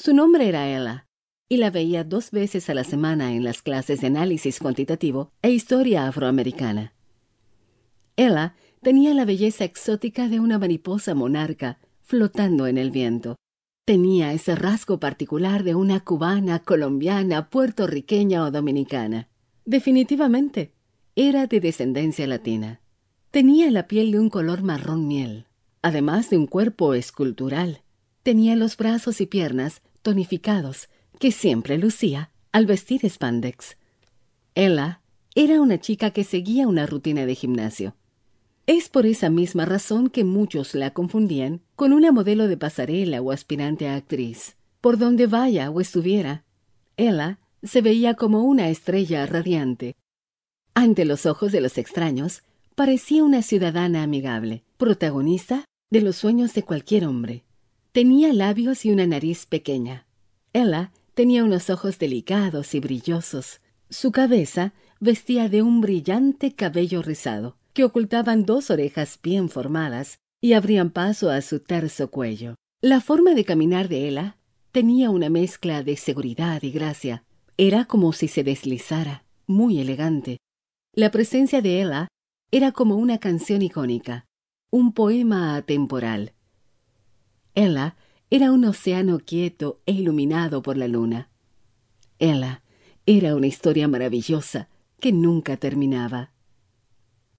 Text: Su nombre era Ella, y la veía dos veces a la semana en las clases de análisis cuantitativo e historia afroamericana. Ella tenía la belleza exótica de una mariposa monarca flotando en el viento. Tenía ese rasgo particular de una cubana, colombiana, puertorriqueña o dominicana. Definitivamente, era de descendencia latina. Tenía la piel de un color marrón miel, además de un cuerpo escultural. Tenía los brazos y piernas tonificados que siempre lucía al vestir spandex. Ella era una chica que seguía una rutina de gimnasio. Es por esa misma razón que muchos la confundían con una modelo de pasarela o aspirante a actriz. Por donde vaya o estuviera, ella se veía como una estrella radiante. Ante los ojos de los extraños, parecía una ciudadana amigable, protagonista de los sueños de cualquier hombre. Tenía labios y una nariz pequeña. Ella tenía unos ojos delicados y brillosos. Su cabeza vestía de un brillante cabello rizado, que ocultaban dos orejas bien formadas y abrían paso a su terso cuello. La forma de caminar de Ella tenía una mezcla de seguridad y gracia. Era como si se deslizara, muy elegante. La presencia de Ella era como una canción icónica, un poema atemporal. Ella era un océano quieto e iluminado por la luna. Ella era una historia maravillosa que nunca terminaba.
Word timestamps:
Su 0.00 0.14
nombre 0.14 0.48
era 0.48 0.68
Ella, 0.68 1.08
y 1.48 1.56
la 1.56 1.70
veía 1.70 2.04
dos 2.04 2.30
veces 2.30 2.70
a 2.70 2.74
la 2.74 2.84
semana 2.84 3.32
en 3.32 3.42
las 3.42 3.62
clases 3.62 4.00
de 4.00 4.06
análisis 4.06 4.60
cuantitativo 4.60 5.32
e 5.42 5.50
historia 5.50 6.06
afroamericana. 6.06 6.94
Ella 8.16 8.54
tenía 8.80 9.12
la 9.12 9.24
belleza 9.24 9.64
exótica 9.64 10.28
de 10.28 10.38
una 10.38 10.56
mariposa 10.56 11.16
monarca 11.16 11.80
flotando 12.00 12.68
en 12.68 12.78
el 12.78 12.92
viento. 12.92 13.34
Tenía 13.84 14.32
ese 14.32 14.54
rasgo 14.54 15.00
particular 15.00 15.64
de 15.64 15.74
una 15.74 15.98
cubana, 15.98 16.60
colombiana, 16.60 17.50
puertorriqueña 17.50 18.44
o 18.44 18.52
dominicana. 18.52 19.28
Definitivamente, 19.64 20.74
era 21.16 21.48
de 21.48 21.58
descendencia 21.58 22.28
latina. 22.28 22.80
Tenía 23.32 23.68
la 23.72 23.88
piel 23.88 24.12
de 24.12 24.20
un 24.20 24.30
color 24.30 24.62
marrón 24.62 25.08
miel, 25.08 25.46
además 25.82 26.30
de 26.30 26.38
un 26.38 26.46
cuerpo 26.46 26.94
escultural. 26.94 27.82
Tenía 28.22 28.54
los 28.56 28.76
brazos 28.76 29.20
y 29.20 29.26
piernas 29.26 29.82
tonificados 30.02 30.88
que 31.18 31.32
siempre 31.32 31.78
lucía 31.78 32.30
al 32.52 32.66
vestir 32.66 33.08
spandex. 33.08 33.76
Ella 34.54 35.00
era 35.34 35.60
una 35.60 35.78
chica 35.78 36.10
que 36.10 36.24
seguía 36.24 36.66
una 36.66 36.86
rutina 36.86 37.26
de 37.26 37.34
gimnasio. 37.34 37.94
Es 38.66 38.88
por 38.88 39.06
esa 39.06 39.30
misma 39.30 39.64
razón 39.64 40.10
que 40.10 40.24
muchos 40.24 40.74
la 40.74 40.92
confundían 40.92 41.62
con 41.76 41.92
una 41.92 42.12
modelo 42.12 42.48
de 42.48 42.56
pasarela 42.56 43.22
o 43.22 43.32
aspirante 43.32 43.88
a 43.88 43.94
actriz. 43.94 44.56
Por 44.80 44.98
donde 44.98 45.26
vaya 45.26 45.70
o 45.70 45.80
estuviera, 45.80 46.44
ella 46.96 47.38
se 47.62 47.80
veía 47.80 48.14
como 48.14 48.42
una 48.42 48.68
estrella 48.68 49.26
radiante. 49.26 49.96
Ante 50.74 51.04
los 51.04 51.26
ojos 51.26 51.50
de 51.50 51.60
los 51.60 51.78
extraños, 51.78 52.42
parecía 52.74 53.24
una 53.24 53.42
ciudadana 53.42 54.02
amigable, 54.02 54.64
protagonista 54.76 55.64
de 55.90 56.00
los 56.02 56.16
sueños 56.16 56.54
de 56.54 56.62
cualquier 56.62 57.06
hombre. 57.06 57.44
Tenía 57.98 58.32
labios 58.32 58.84
y 58.84 58.92
una 58.92 59.08
nariz 59.08 59.44
pequeña. 59.44 60.06
Ella 60.52 60.92
tenía 61.14 61.42
unos 61.42 61.68
ojos 61.68 61.98
delicados 61.98 62.76
y 62.76 62.78
brillosos. 62.78 63.60
Su 63.90 64.12
cabeza 64.12 64.72
vestía 65.00 65.48
de 65.48 65.62
un 65.62 65.80
brillante 65.80 66.54
cabello 66.54 67.02
rizado, 67.02 67.56
que 67.72 67.82
ocultaban 67.82 68.46
dos 68.46 68.70
orejas 68.70 69.18
bien 69.20 69.48
formadas 69.48 70.20
y 70.40 70.52
abrían 70.52 70.90
paso 70.90 71.28
a 71.28 71.42
su 71.42 71.58
terso 71.58 72.08
cuello. 72.08 72.54
La 72.80 73.00
forma 73.00 73.34
de 73.34 73.44
caminar 73.44 73.88
de 73.88 74.06
Ella 74.06 74.36
tenía 74.70 75.10
una 75.10 75.28
mezcla 75.28 75.82
de 75.82 75.96
seguridad 75.96 76.62
y 76.62 76.70
gracia. 76.70 77.24
Era 77.56 77.84
como 77.84 78.12
si 78.12 78.28
se 78.28 78.44
deslizara, 78.44 79.24
muy 79.48 79.80
elegante. 79.80 80.38
La 80.94 81.10
presencia 81.10 81.62
de 81.62 81.82
Ella 81.82 82.06
era 82.52 82.70
como 82.70 82.94
una 82.94 83.18
canción 83.18 83.60
icónica, 83.60 84.24
un 84.70 84.92
poema 84.92 85.56
atemporal. 85.56 86.34
Ella 87.58 87.96
era 88.30 88.52
un 88.52 88.64
océano 88.66 89.18
quieto 89.18 89.80
e 89.84 89.90
iluminado 89.90 90.62
por 90.62 90.76
la 90.76 90.86
luna. 90.86 91.28
Ella 92.20 92.62
era 93.04 93.34
una 93.34 93.48
historia 93.48 93.88
maravillosa 93.88 94.68
que 95.00 95.10
nunca 95.10 95.56
terminaba. 95.56 96.30